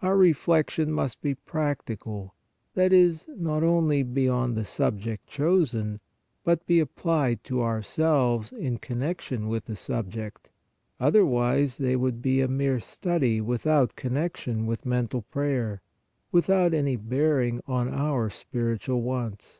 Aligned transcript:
Our 0.00 0.16
reflec 0.16 0.70
tions 0.70 0.88
must 0.88 1.20
be 1.20 1.34
practical, 1.34 2.34
that 2.72 2.94
is, 2.94 3.28
not 3.36 3.62
only 3.62 4.02
be 4.02 4.26
on 4.26 4.54
the 4.54 4.64
subject 4.64 5.26
chosen, 5.26 6.00
but 6.44 6.64
be 6.66 6.80
applied 6.80 7.44
to 7.44 7.60
ourselves 7.60 8.52
in 8.52 8.78
con 8.78 9.00
nection 9.00 9.48
with 9.50 9.66
the 9.66 9.76
subject, 9.76 10.48
otherwise 10.98 11.76
they 11.76 11.94
would 11.94 12.22
be 12.22 12.40
a 12.40 12.48
mere 12.48 12.80
study 12.80 13.38
without 13.42 13.96
connection 13.96 14.64
with 14.64 14.86
mental 14.86 15.20
prayer, 15.20 15.82
without 16.32 16.72
any 16.72 16.96
bearing 16.96 17.60
on 17.66 17.90
our 17.90 18.30
spiritual 18.30 19.02
wants. 19.02 19.58